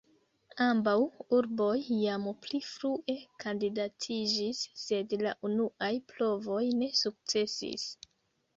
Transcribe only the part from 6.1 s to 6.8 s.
provoj